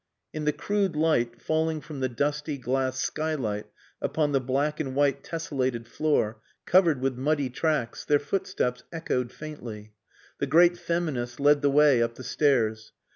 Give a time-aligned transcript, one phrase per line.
[0.33, 3.67] In the crude light falling from the dusty glass skylight
[4.01, 9.93] upon the black and white tessellated floor, covered with muddy tracks, their footsteps echoed faintly.
[10.39, 12.93] The great feminist led the way up the stairs.